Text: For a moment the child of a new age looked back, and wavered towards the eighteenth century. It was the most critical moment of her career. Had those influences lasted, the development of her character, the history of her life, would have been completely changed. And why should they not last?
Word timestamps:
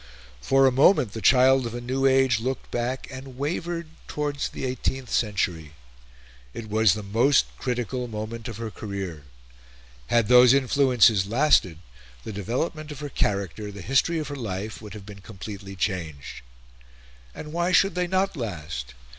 For 0.41 0.65
a 0.65 0.71
moment 0.71 1.13
the 1.13 1.21
child 1.21 1.67
of 1.67 1.75
a 1.75 1.79
new 1.79 2.07
age 2.07 2.39
looked 2.39 2.71
back, 2.71 3.07
and 3.11 3.37
wavered 3.37 3.85
towards 4.07 4.49
the 4.49 4.65
eighteenth 4.65 5.11
century. 5.11 5.73
It 6.55 6.71
was 6.71 6.95
the 6.95 7.03
most 7.03 7.45
critical 7.59 8.07
moment 8.07 8.47
of 8.47 8.57
her 8.57 8.71
career. 8.71 9.25
Had 10.07 10.27
those 10.27 10.55
influences 10.55 11.27
lasted, 11.27 11.77
the 12.23 12.33
development 12.33 12.91
of 12.91 12.97
her 12.99 13.09
character, 13.09 13.71
the 13.71 13.83
history 13.83 14.17
of 14.17 14.29
her 14.29 14.35
life, 14.35 14.81
would 14.81 14.95
have 14.95 15.05
been 15.05 15.21
completely 15.21 15.75
changed. 15.75 16.41
And 17.35 17.53
why 17.53 17.71
should 17.71 17.93
they 17.93 18.07
not 18.07 18.35
last? 18.35 18.95